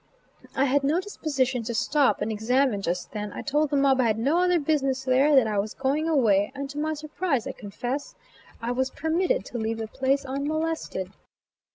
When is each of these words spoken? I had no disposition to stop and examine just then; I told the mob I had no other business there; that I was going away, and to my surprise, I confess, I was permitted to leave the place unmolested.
I 0.55 0.65
had 0.65 0.83
no 0.83 0.99
disposition 0.99 1.61
to 1.61 1.75
stop 1.75 2.23
and 2.23 2.31
examine 2.31 2.81
just 2.81 3.11
then; 3.11 3.31
I 3.33 3.43
told 3.43 3.69
the 3.69 3.77
mob 3.77 4.01
I 4.01 4.05
had 4.05 4.17
no 4.17 4.39
other 4.39 4.59
business 4.59 5.03
there; 5.03 5.35
that 5.35 5.45
I 5.45 5.59
was 5.59 5.75
going 5.75 6.09
away, 6.09 6.51
and 6.55 6.67
to 6.71 6.79
my 6.79 6.95
surprise, 6.95 7.45
I 7.45 7.51
confess, 7.51 8.15
I 8.63 8.71
was 8.71 8.89
permitted 8.89 9.45
to 9.45 9.59
leave 9.59 9.77
the 9.77 9.87
place 9.87 10.25
unmolested. 10.25 11.11